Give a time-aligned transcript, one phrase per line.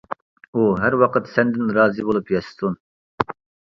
[0.53, 2.85] ئۇ ھەر ۋاقىت سەندىن رازى بولۇپ ياشىسۇن.